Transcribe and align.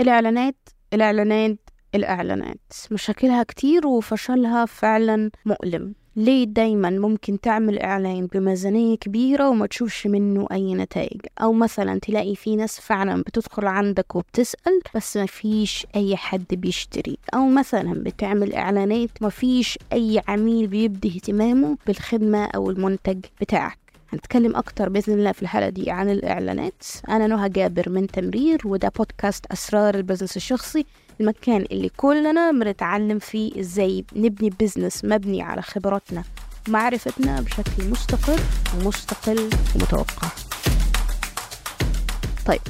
الإعلانات 0.00 0.56
الإعلانات 0.92 1.58
الإعلانات. 1.94 2.60
مشاكلها 2.90 3.42
كتير 3.42 3.86
وفشلها 3.86 4.64
فعلا 4.64 5.30
مؤلم. 5.44 5.94
ليه 6.16 6.44
دايما 6.44 6.90
ممكن 6.90 7.40
تعمل 7.40 7.78
إعلان 7.78 8.26
بميزانية 8.26 8.96
كبيرة 8.96 9.48
وما 9.48 9.66
تشوفش 9.66 10.06
منه 10.06 10.46
أي 10.52 10.74
نتائج؟ 10.74 11.20
أو 11.42 11.52
مثلا 11.52 11.98
تلاقي 12.00 12.34
في 12.34 12.56
ناس 12.56 12.80
فعلا 12.80 13.22
بتدخل 13.22 13.66
عندك 13.66 14.16
وبتسأل 14.16 14.80
بس 14.94 15.16
ما 15.16 15.26
فيش 15.26 15.86
أي 15.96 16.16
حد 16.16 16.44
بيشتري. 16.50 17.18
أو 17.34 17.48
مثلا 17.48 18.02
بتعمل 18.02 18.54
إعلانات 18.54 19.10
ما 19.20 19.28
فيش 19.28 19.78
أي 19.92 20.22
عميل 20.28 20.66
بيبدي 20.66 21.08
اهتمامه 21.08 21.76
بالخدمة 21.86 22.44
أو 22.44 22.70
المنتج 22.70 23.24
بتاعك. 23.40 23.78
هنتكلم 24.16 24.56
أكتر 24.56 24.88
بإذن 24.88 25.14
الله 25.14 25.32
في 25.32 25.42
الحلقة 25.42 25.68
دي 25.68 25.90
عن 25.90 26.10
الإعلانات 26.10 26.82
أنا 27.08 27.26
نهى 27.26 27.48
جابر 27.48 27.88
من 27.90 28.06
تمرير 28.06 28.60
وده 28.64 28.88
بودكاست 28.96 29.46
أسرار 29.46 29.94
ال 29.94 29.99
business 29.99 30.36
الشخصي 30.36 30.86
المكان 31.20 31.66
اللي 31.72 31.88
كلنا 31.96 32.50
بنتعلم 32.50 33.18
فيه 33.18 33.60
إزاي 33.60 34.04
نبني 34.16 34.50
business 34.50 35.04
مبني 35.04 35.42
على 35.42 35.62
خبراتنا 35.62 36.24
ومعرفتنا 36.68 37.40
بشكل 37.40 37.90
مستقر 37.90 38.40
ومستقل 38.76 39.50
ومتوقع 39.74 40.28
طيب 42.46 42.60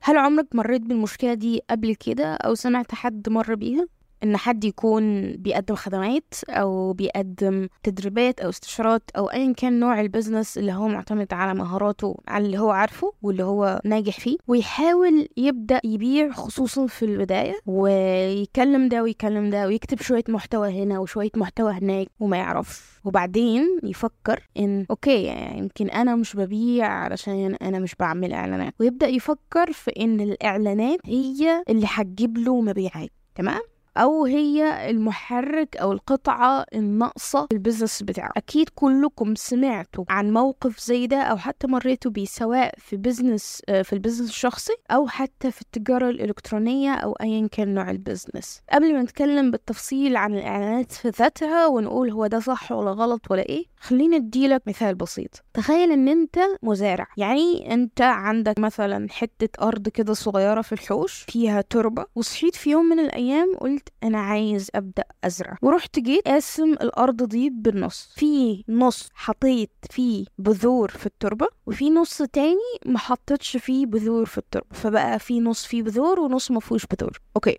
هل 0.00 0.16
عمرك 0.16 0.46
مريت 0.54 0.82
بالمشكلة 0.82 1.34
دي 1.34 1.62
قبل 1.70 1.94
كده 1.94 2.34
أو 2.34 2.54
سمعت 2.54 2.94
حد 2.94 3.28
مر 3.28 3.54
بيها؟ 3.54 3.86
إن 4.24 4.36
حد 4.36 4.64
يكون 4.64 5.32
بيقدم 5.36 5.74
خدمات 5.74 6.34
أو 6.48 6.92
بيقدم 6.92 7.68
تدريبات 7.82 8.40
أو 8.40 8.48
استشارات 8.48 9.02
أو 9.16 9.26
ايا 9.26 9.52
كان 9.52 9.80
نوع 9.80 10.00
ال 10.00 10.06
business 10.06 10.58
اللي 10.58 10.72
هو 10.72 10.88
معتمد 10.88 11.32
على 11.32 11.54
مهاراته 11.54 12.16
على 12.28 12.46
اللي 12.46 12.58
هو 12.58 12.70
عارفه 12.70 13.12
واللي 13.22 13.42
هو 13.44 13.80
ناجح 13.84 14.20
فيه. 14.20 14.36
ويحاول 14.48 15.28
يبدأ 15.36 15.80
يبيع 15.84 16.32
خصوصا 16.32 16.86
في 16.86 17.04
البداية 17.04 17.60
ويكلم 17.66 18.88
ده 18.88 19.02
ويكلم 19.02 19.50
ده 19.50 19.66
ويكتب 19.66 20.00
شوية 20.00 20.24
محتوى 20.28 20.82
هنا 20.82 20.98
وشوية 20.98 21.30
محتوى 21.36 21.72
هناك 21.72 22.06
وما 22.20 22.36
يعرفش. 22.36 22.80
وبعدين 23.04 23.78
يفكر 23.82 24.48
إن 24.58 24.86
okay 24.90 25.22
يعني 25.22 25.58
يمكن 25.58 25.90
أنا 25.90 26.16
مش 26.16 26.36
ببيع 26.36 26.86
علشان 26.86 27.54
أنا 27.62 27.78
مش 27.78 27.94
بعمل 27.94 28.32
إعلانات. 28.32 28.74
ويبدأ 28.80 29.06
يفكر 29.06 29.72
في 29.72 29.90
إن 30.00 30.20
الإعلانات 30.20 30.98
هي 31.04 31.64
اللي 31.68 31.86
هتجيب 31.88 32.38
له 32.38 32.60
مبيعات 32.60 33.10
تمام؟ 33.34 33.60
أو 33.96 34.24
هي 34.24 34.90
المحرك 34.90 35.76
أو 35.76 35.92
القطعة 35.92 36.64
الناقصة 36.74 37.46
في 37.46 37.54
ال 37.54 37.59
business 37.59 38.02
بتاعه. 38.02 38.30
أكيد 38.36 38.68
كلكم 38.74 39.34
سمعتوا 39.34 40.04
عن 40.08 40.32
موقف 40.32 40.80
زي 40.80 41.06
ده 41.06 41.16
أو 41.22 41.36
حتى 41.36 41.66
مريتوا 41.66 42.10
بيه 42.10 42.24
سواء 42.24 42.74
في 42.78 42.96
business 42.96 43.62
في 43.82 43.92
ال 43.92 43.96
business 43.96 44.28
الشخصي 44.28 44.72
أو 44.90 45.06
حتى 45.08 45.50
في 45.50 45.62
التجارة 45.62 46.10
الإلكترونية 46.10 46.94
أو 46.94 47.12
ايا 47.12 47.48
كان 47.52 47.74
نوع 47.74 47.90
ال 47.90 47.98
business 47.98 48.60
قبل 48.72 48.94
ما 48.94 49.02
نتكلم 49.02 49.50
بالتفصيل 49.50 50.16
عن 50.16 50.34
الإعلانات 50.34 50.92
في 50.92 51.08
ذاتها 51.08 51.66
ونقول 51.66 52.10
هو 52.10 52.26
ده 52.26 52.40
صح 52.40 52.72
ولا 52.72 52.90
غلط 52.90 53.30
ولا 53.30 53.42
إيه 53.42 53.64
خليني 53.82 54.16
أديلك 54.16 54.62
مثال 54.66 54.94
بسيط. 54.94 55.42
تخيل 55.54 55.92
إن 55.92 56.08
أنت 56.08 56.38
مزارع. 56.62 57.06
يعني 57.16 57.74
أنت 57.74 58.00
عندك 58.00 58.58
مثلا 58.58 59.06
حتة 59.10 59.66
أرض 59.66 59.88
كده 59.88 60.12
صغيرة 60.12 60.62
في 60.62 60.72
الحوش 60.72 61.24
فيها 61.28 61.60
تربة 61.60 62.06
وصحيت 62.14 62.54
في 62.56 62.70
يوم 62.70 62.84
من 62.84 62.98
الأيام 62.98 63.56
قلت 63.60 63.88
أنا 64.02 64.18
عايز 64.20 64.70
أبدأ 64.74 65.04
أزرع. 65.24 65.56
ورحت 65.62 65.98
جيت 65.98 66.28
قاسم 66.28 66.72
الأرض 66.72 67.22
دي 67.22 67.50
بالنص. 67.50 68.12
في 68.16 68.64
نص 68.68 69.08
حطيت 69.14 69.70
فيه 69.90 70.24
بذور 70.38 70.90
في 70.90 71.06
التربة 71.06 71.46
وفي 71.66 71.90
نص 71.90 72.22
تاني 72.22 72.56
ما 72.86 72.98
حطيتش 72.98 73.56
فيه 73.56 73.86
بذور 73.86 74.26
في 74.26 74.38
التربة. 74.38 74.66
فبقى 74.72 75.18
في 75.18 75.40
نص 75.40 75.64
فيه 75.66 75.82
بذور 75.82 76.20
ونص 76.20 76.50
ما 76.50 76.60
فيهوش 76.60 76.86
بذور. 76.86 77.20
أوكي. 77.36 77.58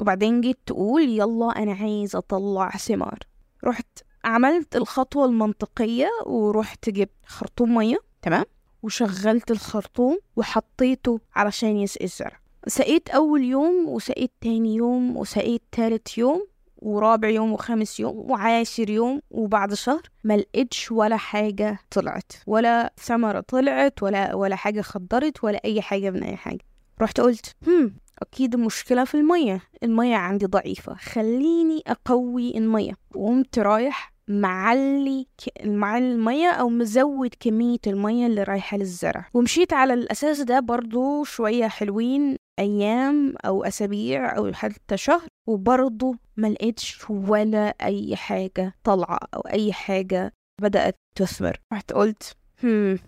وبعدين 0.00 0.40
جيت 0.40 0.58
تقول 0.66 1.02
يلا 1.02 1.62
أنا 1.62 1.72
عايز 1.72 2.16
أطلع 2.16 2.70
ثمار. 2.70 3.18
رحت 3.64 3.98
عملت 4.28 4.76
الخطوة 4.76 5.24
المنطقية 5.26 6.08
ورحت 6.26 6.90
جبت 6.90 7.10
خرطوم 7.26 7.74
مية 7.74 7.98
تمام؟ 8.22 8.44
وشغلت 8.82 9.50
الخرطوم 9.50 10.18
وحطيته 10.36 11.20
علشان 11.34 11.76
يسقي 11.76 12.04
الزرع 12.04 12.40
سقيت 12.66 13.08
أول 13.08 13.44
يوم 13.44 13.88
وسقيت 13.88 14.32
تاني 14.40 14.74
يوم 14.74 15.16
وسقيت 15.16 15.62
تالت 15.72 16.18
يوم 16.18 16.46
ورابع 16.76 17.28
يوم 17.28 17.52
وخامس 17.52 18.00
يوم 18.00 18.30
وعاشر 18.30 18.90
يوم 18.90 19.20
وبعد 19.30 19.74
شهر 19.74 20.02
ما 20.24 20.36
لقيتش 20.36 20.92
ولا 20.92 21.16
حاجة 21.16 21.78
طلعت. 21.90 22.32
ولا 22.46 22.92
ثمرة 22.98 23.40
طلعت 23.40 24.02
ولا 24.02 24.34
ولا 24.34 24.56
حاجة 24.56 24.80
خضرت 24.80 25.44
ولا 25.44 25.60
أي 25.64 25.82
حاجة 25.82 26.10
من 26.10 26.22
أي 26.22 26.36
حاجة. 26.36 26.64
رحت 27.00 27.20
قلت 27.20 27.56
هم 27.66 27.94
أكيد 28.22 28.54
المشكلة 28.54 29.04
في 29.04 29.14
المية. 29.14 29.60
المية 29.82 30.16
عندي 30.16 30.46
ضعيفة. 30.46 30.94
خليني 30.94 31.82
أقوي 31.86 32.58
المية. 32.58 32.92
وقمت 33.14 33.58
رايح 33.58 34.17
معلي 34.28 35.26
مع 35.64 35.98
المية 35.98 36.50
أو 36.50 36.68
مزود 36.68 37.30
كمية 37.40 37.78
المية 37.86 38.26
اللي 38.26 38.42
رايحة 38.42 38.76
للزرع. 38.76 39.28
ومشيت 39.34 39.72
على 39.72 39.94
الأساس 39.94 40.40
ده 40.40 40.60
برضو 40.60 41.24
شوية 41.24 41.66
حلوين 41.68 42.36
أيام 42.58 43.34
أو 43.44 43.64
أسابيع 43.64 44.36
أو 44.36 44.52
حتى 44.52 44.96
شهر 44.96 45.28
وبرضو 45.48 46.16
ما 46.36 46.46
لقيتش 46.48 47.10
ولا 47.10 47.74
أي 47.82 48.16
حاجة 48.16 48.74
طالعة 48.84 49.18
أو 49.34 49.40
أي 49.40 49.72
حاجة 49.72 50.32
بدأت 50.60 50.94
تثمر. 51.16 51.60
رحت 51.72 51.92
قلت 51.92 52.36
هم 52.64 52.98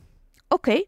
okay 0.52 0.86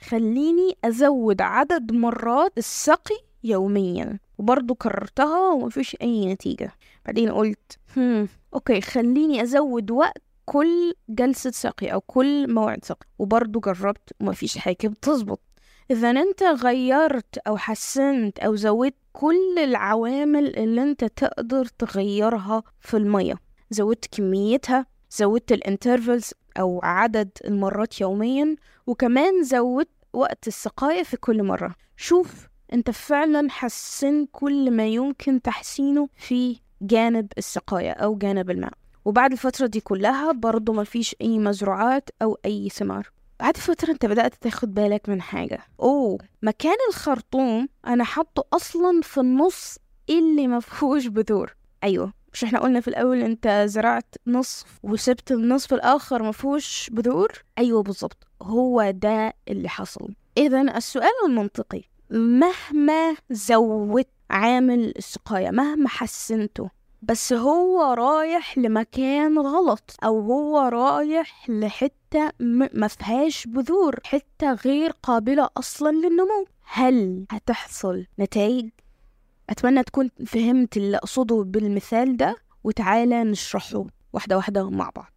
خليني 0.00 0.76
أزود 0.84 1.42
عدد 1.42 1.92
مرات 1.92 2.58
السقي 2.58 3.16
يوميا. 3.44 4.18
وبرضه 4.40 4.74
كررتها 4.74 5.50
ومفيش 5.50 5.96
أي 6.02 6.26
نتيجة. 6.26 6.72
بعدين 7.06 7.32
قلت 7.32 7.78
هم 7.96 8.28
okay 8.54 8.80
خليني 8.80 9.42
أزود 9.42 9.90
وقت 9.90 10.22
كل 10.44 10.94
جلسة 11.08 11.50
سقي 11.50 11.86
أو 11.86 12.00
كل 12.00 12.54
موعد 12.54 12.84
سقي 12.84 13.06
وبرضه 13.18 13.60
جربت 13.60 14.10
ومفيش 14.20 14.58
حاجة. 14.58 14.88
بتظبط 14.88 15.40
إذا 15.90 16.10
أنت 16.10 16.42
غيرت 16.42 17.38
أو 17.38 17.56
حسنت 17.56 18.38
أو 18.38 18.56
زودت 18.56 18.94
كل 19.12 19.58
العوامل 19.58 20.56
اللي 20.56 20.82
أنت 20.82 21.04
تقدر 21.04 21.64
تغيرها 21.64 22.62
في 22.80 22.96
المية. 22.96 23.34
زودت 23.70 24.06
كميتها 24.16 24.86
زودت 25.10 25.52
الانترفلز 25.52 26.30
أو 26.58 26.80
عدد 26.82 27.30
المرات 27.44 28.00
يوميا 28.00 28.56
وكمان 28.86 29.44
زودت 29.44 29.88
وقت 30.12 30.48
السقاية 30.48 31.02
في 31.02 31.16
كل 31.16 31.42
مرة. 31.42 31.74
شوف 31.96 32.49
انت 32.72 32.90
فعلا 32.90 33.50
حسن 33.50 34.26
كل 34.32 34.70
ما 34.70 34.86
يمكن 34.86 35.42
تحسينه 35.42 36.08
في 36.16 36.56
جانب 36.82 37.32
السقاية 37.38 37.90
أو 37.90 38.16
جانب 38.18 38.50
الماء. 38.50 38.72
وبعد 39.04 39.32
الفترة 39.32 39.66
دي 39.66 39.80
كلها 39.80 40.32
برضو 40.32 40.72
ما 40.72 40.84
فيش 40.84 41.16
أي 41.20 41.38
مزروعات 41.38 42.10
أو 42.22 42.38
أي 42.44 42.68
ثمار. 42.68 43.10
بعد 43.40 43.56
فترة 43.56 43.90
انت 43.90 44.06
بدأت 44.06 44.34
تاخد 44.34 44.74
بالك 44.74 45.08
من 45.08 45.22
حاجة. 45.22 45.58
أوه 45.80 46.18
مكان 46.42 46.76
الخرطوم 46.88 47.68
أنا 47.86 48.04
حاطه 48.04 48.44
أصلا 48.52 49.00
في 49.02 49.20
النص 49.20 49.78
اللي 50.10 50.46
ما 50.46 50.60
فيهوش 50.60 51.06
بذور. 51.06 51.56
أيوه 51.84 52.12
مش 52.32 52.44
إحنا 52.44 52.60
قلنا 52.60 52.80
في 52.80 52.88
الأول 52.88 53.22
انت 53.22 53.64
زرعت 53.66 54.14
نصف 54.26 54.78
وسبت 54.82 55.32
النصف 55.32 55.74
الآخر 55.74 56.22
ما 56.22 56.32
فيهوش 56.32 56.90
بذور؟ 56.92 57.32
أيوه 57.58 57.82
بالظبط 57.82 58.26
هو 58.42 58.90
ده 58.90 59.34
اللي 59.48 59.68
حصل. 59.68 60.14
اذا 60.38 60.60
السؤال 60.60 61.10
المنطقي 61.26 61.82
مهما 62.10 63.16
زودت 63.30 64.08
عامل 64.30 64.92
السقاية 64.96 65.50
مهما 65.50 65.88
حسنته 65.88 66.70
بس 67.02 67.32
هو 67.32 67.92
رايح 67.94 68.58
لمكان 68.58 69.38
غلط 69.38 69.96
أو 70.04 70.20
هو 70.20 70.58
رايح 70.58 71.50
لحتة 71.50 72.30
ما 72.74 72.88
فيهاش 72.88 73.46
بذور 73.46 73.96
حتة 74.04 74.52
غير 74.52 74.90
قابلة 75.02 75.48
أصلا 75.56 75.90
للنمو. 75.90 76.44
هل 76.64 77.26
هتحصل 77.30 78.06
نتائج؟ 78.18 78.68
أتمنى 79.50 79.82
تكون 79.82 80.10
فهمت 80.26 80.76
اللي 80.76 80.96
أقصده 80.96 81.44
بالمثال 81.46 82.16
ده 82.16 82.36
وتعالى 82.64 83.24
نشرحه 83.24 83.84
واحدة 84.12 84.36
واحدة 84.36 84.70
مع 84.70 84.90
بعض. 84.96 85.12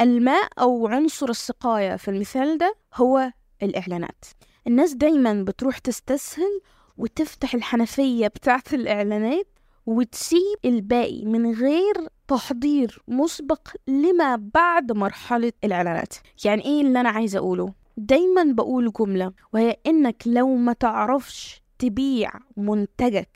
الماء 0.00 0.48
أو 0.58 0.86
عنصر 0.86 1.28
السقاية 1.28 1.96
في 1.96 2.08
المثال 2.08 2.58
ده 2.58 2.74
هو 2.94 3.32
الإعلانات. 3.62 4.24
الناس 4.66 4.94
دايما 4.94 5.42
بتروح 5.42 5.78
تستسهل 5.78 6.60
وتفتح 6.96 7.54
الحنفية 7.54 8.26
بتاعت 8.26 8.74
الإعلانات 8.74 9.46
وتسيب 9.86 10.58
الباقي 10.64 11.24
من 11.24 11.54
غير 11.54 11.94
تحضير 12.28 13.02
مسبق 13.08 13.68
لما 13.88 14.50
بعد 14.54 14.92
مرحلة 14.92 15.52
الإعلانات 15.64 16.14
يعني 16.44 16.64
إيه 16.64 16.80
اللي 16.80 17.00
أنا 17.00 17.08
عايزة 17.08 17.38
أقوله؟ 17.38 17.72
دايما 17.96 18.44
بقول 18.44 18.92
جملة 19.00 19.32
وهي 19.52 19.76
إنك 19.86 20.22
لو 20.26 20.54
ما 20.56 20.72
تعرفش 20.72 21.62
تبيع 21.78 22.30
منتجك 22.56 23.28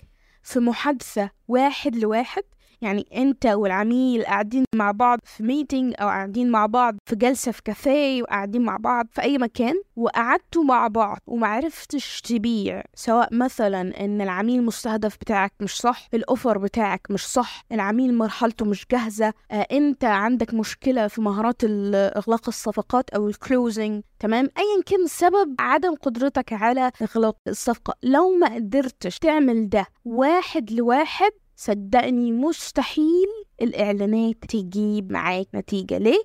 في 0.42 0.60
محادثة 0.60 1.30
واحد 1.48 1.96
لواحد 1.96 2.42
يعني 2.82 3.06
انت 3.16 3.46
والعميل 3.46 4.24
قاعدين 4.24 4.64
مع 4.74 4.90
بعض 4.90 5.18
في 5.24 5.42
meeting 5.42 5.94
أو 6.00 6.08
قاعدين 6.08 6.50
مع 6.50 6.66
بعض 6.66 6.96
في 7.06 7.16
جلسة 7.16 7.52
في 7.52 7.62
كافيه 7.62 8.22
وقاعدين 8.22 8.62
مع 8.62 8.76
بعض 8.76 9.06
في 9.12 9.22
أي 9.22 9.38
مكان 9.38 9.74
وقعدتوا 9.96 10.64
مع 10.64 10.88
بعض 10.88 11.18
ومعرفتش 11.26 12.20
تبيع 12.20 12.82
سواء 12.94 13.34
مثلا 13.34 14.04
إن 14.04 14.20
العميل 14.20 14.58
المستهدف 14.58 15.16
بتاعك 15.16 15.52
مش 15.60 15.76
صح 15.76 16.08
ال 16.14 16.22
offer 16.22 16.58
بتاعك 16.58 17.00
مش 17.10 17.26
صح 17.26 17.64
العميل 17.72 18.14
مرحلته 18.14 18.64
مش 18.64 18.86
جاهزة 18.90 19.32
آه 19.50 19.66
إنت 19.72 20.04
عندك 20.04 20.54
مشكلة 20.54 21.08
في 21.08 21.20
مهارات 21.20 21.56
اغلاق 21.64 22.48
الصفقات 22.48 23.10
أو 23.10 23.28
ال 23.28 23.38
closing 23.38 24.02
تمام؟ 24.18 24.44
ايا 24.58 24.82
كان 24.86 25.06
سبب 25.06 25.54
عدم 25.58 25.94
قدرتك 25.94 26.52
على 26.52 26.92
إغلاق 27.02 27.36
الصفقة. 27.48 27.94
لو 28.02 28.30
ما 28.36 28.54
قدرتش 28.54 29.18
تعمل 29.18 29.68
ده 29.68 29.86
واحد 30.04 30.70
لواحد 30.72 31.30
صدقني 31.56 32.32
مستحيل 32.32 33.28
الإعلانات 33.62 34.36
تجيب 34.48 35.12
معاك 35.12 35.46
نتيجة 35.54 35.98
ليه؟ 35.98 36.22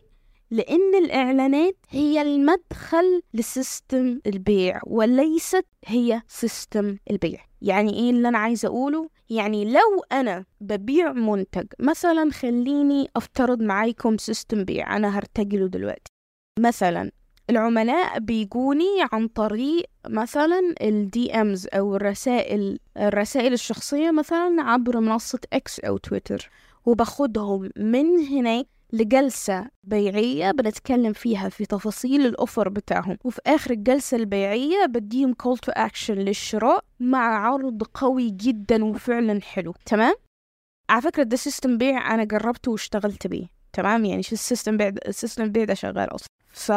لأن 0.52 0.96
الإعلانات 1.04 1.76
هي 1.90 2.22
المدخل 2.22 3.22
ل 3.34 3.46
system 3.46 4.20
البيع 4.28 4.82
وليست 4.88 5.66
هي 5.86 6.22
system 6.28 6.98
البيع 7.12 7.40
يعني 7.62 7.94
إيه 7.94 8.10
اللي 8.10 8.28
أنا 8.28 8.38
عايزة 8.38 8.68
أقوله؟ 8.68 9.10
يعني 9.30 9.66
لو 9.66 10.04
أنا 10.12 10.46
ببيع 10.62 11.12
منتج 11.14 11.68
مثلا 11.80 12.32
خليني 12.32 13.08
أفترض 13.16 13.62
معاكم 13.62 14.18
system 14.18 14.64
بيع 14.64 14.96
أنا 14.98 15.18
هرتجله 15.18 15.68
دلوقتي 15.68 16.12
مثلا 16.60 17.12
العملاء 17.50 18.20
بيجوني 18.20 18.86
عن 19.12 19.28
طريق 19.28 19.86
مثلا 20.08 20.74
ال 20.82 21.32
DMs 21.34 21.68
أو 21.74 21.96
الرسائل 21.96 22.80
الرسائل 22.98 23.54
الشخصية 23.54 24.12
مثلا 24.12 24.56
عبر 24.60 25.00
منصة 25.00 25.40
إكس 25.54 25.80
أو 25.80 25.98
تويتر 25.98 26.50
وباخدهم 26.86 27.70
من 27.78 28.20
هناك 28.20 28.66
لجلسة 28.94 29.68
بيعية 29.84 30.52
بنتكلم 30.52 31.14
فيها 31.14 31.50
في 31.50 31.66
تفاصيل 31.66 32.26
ال 32.26 32.33
offer 32.33 32.70
بتاعهم 32.70 33.18
وفي 33.24 33.42
آخر 33.48 33.72
الجلسة 33.72 34.18
البيعية 34.18 34.86
بديهم 34.86 35.34
call 35.44 35.58
to 35.70 35.74
action 35.88 36.10
للشراء 36.10 36.86
مع 37.00 37.48
عرض 37.48 37.84
قوي 37.84 38.30
جدا 38.30 38.86
وفعلا 38.86 39.42
حلو. 39.42 39.74
تمام؟ 39.86 40.14
على 40.90 41.02
فكرة 41.02 41.24
ده 41.24 41.38
system 41.38 41.78
بيع 41.78 42.14
أنا 42.14 42.24
جربته 42.24 42.72
واشتغلت 42.72 43.28
بيه. 43.28 43.48
تمام؟ 43.74 44.06
يعني 44.06 44.24
شو 44.24 44.36
ال 44.36 44.42
system 44.42 44.78
بيع 44.78 44.88
ال 45.08 45.14
system 45.14 45.52
بيع 45.52 45.64
ده 45.64 45.74
شغال 45.74 46.16
أصلا. 46.16 46.28
ف 46.52 46.72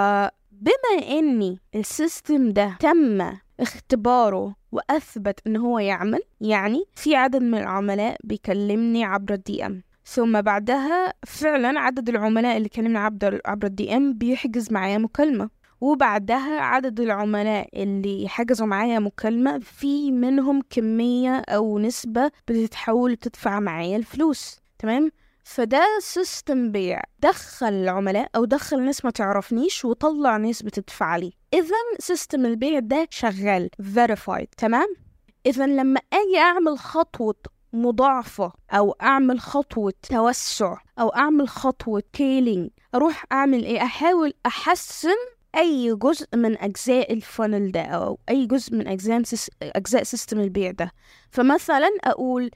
بما 0.61 1.07
اني 1.09 1.59
ال 1.75 1.85
system 1.85 2.50
ده 2.51 2.77
تم 2.81 3.33
اختباره 3.61 4.55
وأثبت 4.73 5.41
إن 5.47 5.57
هو 5.57 5.79
يعمل 5.79 6.21
يعني 6.41 6.85
في 6.95 7.17
عدد 7.17 7.43
من 7.43 7.59
العملاء 7.59 8.17
بيكلمني 8.25 9.05
عبر 9.05 9.35
ال 9.35 9.67
DM 9.67 9.83
ثم 10.05 10.41
بعدها 10.41 11.15
فعلا 11.27 11.81
عدد 11.81 12.09
العملاء 12.09 12.57
اللي 12.57 12.69
كلمنا 12.69 12.99
عبر 13.01 13.41
عبر 13.47 13.67
ال 13.67 13.97
DM 13.97 14.12
بيحجز 14.15 14.73
معايا 14.73 14.99
مكالمة. 14.99 15.51
وبعدها 15.81 16.61
عدد 16.61 17.01
العملاء 17.01 17.83
اللي 17.83 18.29
حجزوا 18.29 18.67
معايا 18.67 18.99
مكالمة 18.99 19.59
في 19.59 20.13
منهم 20.13 20.63
كمية 20.71 21.37
أو 21.49 21.79
نسبة 21.79 22.31
بتتحول 22.49 23.17
تدفع 23.17 23.61
معايا 23.61 23.97
الفلوس. 23.97 24.61
تمام؟ 24.79 25.11
فده 25.44 25.87
system 26.00 26.73
بيع. 26.73 27.03
دخل 27.19 27.67
العملاء 27.67 28.31
أو 28.37 28.44
دخل 28.44 28.83
ناس 28.83 29.05
ما 29.05 29.11
تعرفنيش 29.11 29.85
وطلع 29.85 30.37
ناس 30.37 30.62
بتدفع 30.62 31.17
لي. 31.17 31.33
اذا 31.55 31.77
system 31.99 32.47
البيع 32.47 32.79
ده 32.79 33.09
شغال 33.11 33.71
verified 33.94 34.47
تمام؟ 34.56 34.89
اذا 35.47 35.67
لما 35.67 36.00
أجي 36.12 36.39
أعمل 36.39 36.79
خطوة 36.79 37.35
مضاعفة 37.73 38.53
أو 38.71 38.97
أعمل 39.03 39.41
خطوة 39.41 39.93
توسع 40.03 40.77
أو 40.99 41.09
أعمل 41.09 41.49
خطوة 41.49 42.03
scaling 42.12 42.71
أروح 42.94 43.25
أعمل 43.33 43.65
إيه؟ 43.65 43.83
أحاول 43.83 44.35
أحسن 44.47 45.17
أي 45.56 45.94
جزء 45.94 46.27
من 46.37 46.59
أجزاء 46.59 47.12
ال 47.12 47.21
funnel 47.21 47.73
ده 47.73 47.83
أو 47.83 48.19
أي 48.29 48.47
جزء 48.47 48.75
من 48.77 48.89
أجزاء 48.89 49.23
أجزاء 49.62 50.03
system 50.03 50.41
البيع 50.41 50.71
ده. 50.71 50.93
فمثلا 51.31 51.89
أقول 52.05 52.50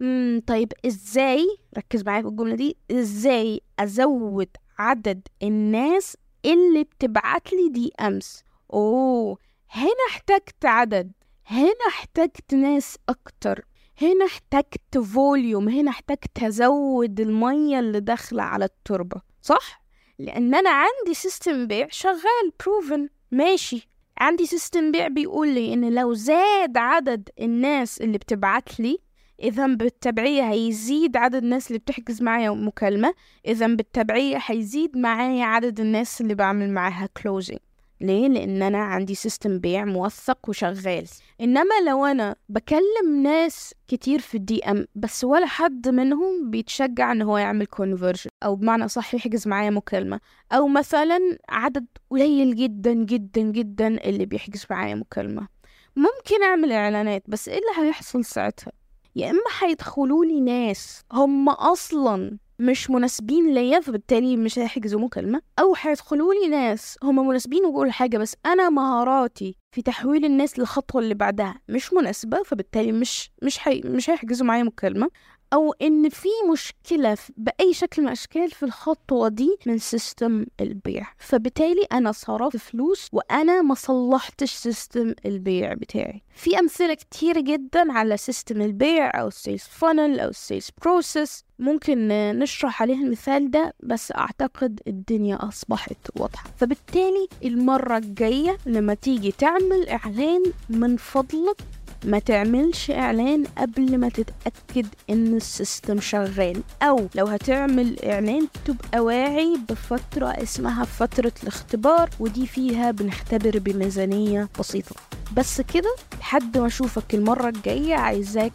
امم 0.00 0.42
طيب 0.46 0.72
إزاي 0.86 1.46
ركز 1.78 2.02
معايا 2.04 2.22
في 2.22 2.28
الجملة 2.28 2.54
دي 2.54 2.76
إزاي 2.90 3.60
أزود 3.78 4.48
عدد 4.78 5.28
الناس 5.42 6.16
اللي 6.44 6.84
بتبعت 6.84 7.52
لي 7.52 7.68
DMs؟ 7.68 8.44
أوه 8.72 9.38
هنا 9.70 9.90
احتجت 10.10 10.64
عدد 10.64 11.12
هنا 11.46 11.86
احتجت 11.88 12.54
ناس 12.54 12.96
أكتر 13.08 13.64
هنا 14.02 14.24
احتجت 14.24 14.98
volume 14.98 15.68
هنا 15.68 15.90
احتجت 15.90 16.42
أزود 16.42 17.20
المية 17.20 17.78
اللي 17.78 18.00
داخلة 18.00 18.42
على 18.42 18.64
التربة 18.64 19.20
صح؟ 19.42 19.82
لأن 20.18 20.54
أنا 20.54 20.70
عندي 20.70 21.14
system 21.14 21.66
بيع 21.66 21.88
شغال 21.90 22.52
proven 22.64 23.08
ماشي. 23.30 23.88
عندي 24.18 24.46
system 24.46 24.92
بيع 24.92 25.08
بيقول 25.08 25.48
لي 25.48 25.72
إن 25.74 25.94
لو 25.94 26.14
زاد 26.14 26.76
عدد 26.76 27.28
الناس 27.40 28.00
اللي 28.00 28.18
بتبعت 28.18 28.80
لي 28.80 28.98
إذا 29.40 29.66
بالتبعية 29.66 30.50
هيزيد 30.50 31.16
عدد 31.16 31.34
الناس 31.42 31.66
اللي 31.66 31.78
بتحجز 31.78 32.22
معايا 32.22 32.50
مكالمة. 32.50 33.14
إذا 33.46 33.66
بالتبعية 33.66 34.38
هيزيد 34.46 34.98
معايا 34.98 35.44
عدد 35.44 35.80
الناس 35.80 36.20
اللي 36.20 36.34
بعمل 36.34 36.70
معاها 36.70 37.08
closing 37.22 37.58
ليه؟ 38.00 38.28
لأن 38.28 38.62
أنا 38.62 38.78
عندي 38.78 39.14
system 39.14 39.58
بيع 39.58 39.84
موثق 39.84 40.48
وشغال. 40.48 41.06
إنما 41.40 41.74
لو 41.86 42.04
أنا 42.06 42.36
بكلم 42.48 43.22
ناس 43.22 43.74
كتير 43.88 44.18
في 44.18 44.34
ال 44.34 44.64
DM 44.64 44.86
بس 44.94 45.24
ولا 45.24 45.46
حد 45.46 45.88
منهم 45.88 46.50
بيتشجع 46.50 47.12
إن 47.12 47.22
هو 47.22 47.38
يعمل 47.38 47.66
conversion 47.66 48.30
أو 48.42 48.56
بمعنى 48.56 48.88
صح 48.88 49.14
يحجز 49.14 49.48
معايا 49.48 49.70
مكالمة. 49.70 50.20
أو 50.52 50.68
مثلا 50.68 51.18
عدد 51.48 51.86
قليل 52.10 52.56
جدا 52.56 52.92
جدا 52.92 53.40
جدا 53.42 53.86
اللي 53.86 54.26
بيحجز 54.26 54.66
معايا 54.70 54.94
مكالمة. 54.94 55.48
ممكن 55.96 56.42
أعمل 56.42 56.72
إعلانات 56.72 57.22
بس 57.28 57.48
إيه 57.48 57.58
اللي 57.58 57.88
هيحصل 57.88 58.24
ساعتها؟ 58.24 58.79
يا 59.16 59.30
إما 59.30 59.40
هيدخلوا 59.62 60.24
لي 60.24 60.40
ناس 60.40 61.02
هم 61.12 61.48
أصلا 61.48 62.38
مش 62.58 62.90
مناسبين 62.90 63.54
ليا 63.54 63.80
فبالتالي 63.80 64.36
مش 64.36 64.58
هيحجزوا 64.58 65.00
مكالمة. 65.00 65.40
أو 65.58 65.74
هيدخلوا 65.80 66.34
لي 66.34 66.48
ناس 66.48 66.96
هم 67.02 67.28
مناسبين 67.28 67.64
وبقول 67.64 67.92
حاجة 67.92 68.18
بس 68.18 68.36
أنا 68.46 68.70
مهاراتي 68.70 69.56
في 69.74 69.82
تحويل 69.82 70.24
الناس 70.24 70.58
للخطوة 70.58 71.02
اللي 71.02 71.14
بعدها 71.14 71.60
مش 71.68 71.92
مناسبة 71.92 72.42
فبالتالي 72.42 72.92
مش 72.92 73.30
مش 73.42 73.58
حي 73.58 73.80
مش 73.84 74.10
هيحجزوا 74.10 74.46
معايا 74.46 74.62
مكالمة. 74.62 75.10
أو 75.52 75.72
إن 75.82 76.08
في 76.08 76.28
مشكلة 76.52 77.16
بأي 77.36 77.72
شكل 77.74 78.02
من 78.02 78.08
الأشكال 78.08 78.50
في 78.50 78.62
الخطوة 78.62 79.28
دي 79.28 79.56
من 79.66 79.78
system 79.78 80.46
البيع. 80.60 81.06
فبالتالي 81.18 81.82
أنا 81.92 82.12
صرفت 82.12 82.56
فلوس 82.56 83.08
وأنا 83.12 83.62
ما 83.62 83.74
صلحتش 83.74 84.52
system 84.52 85.14
البيع 85.26 85.74
بتاعي. 85.74 86.22
في 86.34 86.58
أمثلة 86.58 86.94
كتير 86.94 87.40
جدا 87.40 87.92
على 87.92 88.16
system 88.16 88.60
البيع 88.62 89.20
أو 89.20 89.28
ال 89.28 89.34
sales 89.34 89.62
funnel 89.62 90.20
أو 90.20 90.28
ال 90.28 90.35
sales 90.35 90.68
process 90.82 91.44
ممكن 91.58 92.08
نشرح 92.38 92.82
عليها 92.82 93.02
المثال 93.04 93.50
ده 93.50 93.74
بس 93.82 94.12
أعتقد 94.12 94.80
الدنيا 94.86 95.48
أصبحت 95.48 95.96
واضحة. 96.16 96.50
فبالتالي 96.58 97.28
المرة 97.44 97.96
الجاية 97.98 98.56
لما 98.66 98.94
تيجي 98.94 99.32
تعمل 99.32 99.88
إعلان 99.88 100.42
من 100.70 100.96
فضلك 100.96 101.56
ما 102.04 102.18
تعملش 102.18 102.90
إعلان 102.90 103.44
قبل 103.58 103.98
ما 103.98 104.08
تتأكد 104.08 104.86
إن 105.10 105.36
ال 105.36 105.45
system 105.45 106.00
شغال 106.00 106.62
أو 106.82 107.08
لو 107.14 107.26
هتعمل 107.26 108.04
إعلان 108.04 108.48
تبقى 108.64 109.00
واعي 109.00 109.58
بفترة 109.68 110.26
اسمها 110.26 110.84
فترة 110.84 111.32
الاختبار 111.42 112.10
ودي 112.20 112.46
فيها 112.46 112.90
بنختبر 112.90 113.58
بميزانية 113.58 114.48
بسيطة. 114.58 114.96
بس 115.36 115.60
كده 115.60 115.94
لحد 116.20 116.58
ما 116.58 116.66
أشوفك 116.66 117.14
المرة 117.14 117.48
الجاية 117.48 117.94
عايزاك 117.94 118.52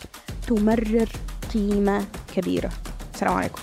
تمرر 0.48 1.10
قيمة 1.54 2.06
كبيرة. 2.36 2.70
السلام 3.14 3.34
عليكم. 3.34 3.62